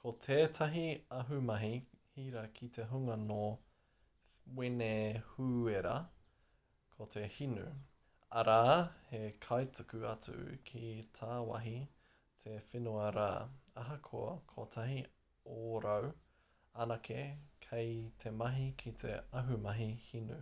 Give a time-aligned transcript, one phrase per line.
[0.00, 0.82] ko tētahi
[1.20, 1.70] ahumahi
[2.16, 3.38] hira ki te hunga nō
[4.60, 5.94] wenehūera
[6.92, 7.64] ko te hinu
[8.42, 8.76] arā
[9.08, 10.36] he kaituku atu
[10.70, 10.84] ki
[11.20, 11.74] tāwahi
[12.44, 13.28] te whenua rā
[13.86, 15.00] ahakoa kotahi
[15.56, 16.10] ōrau
[16.86, 17.20] anake
[17.68, 17.94] kei
[18.26, 20.38] te mahi ki te ahumahi hinu